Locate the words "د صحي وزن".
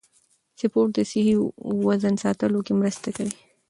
0.95-2.15